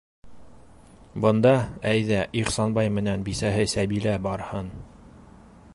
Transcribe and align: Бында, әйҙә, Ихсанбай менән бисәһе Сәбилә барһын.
Бында, 1.25 1.51
әйҙә, 1.91 2.23
Ихсанбай 2.41 2.91
менән 2.97 3.27
бисәһе 3.29 3.67
Сәбилә 3.75 4.17
барһын. 4.29 4.73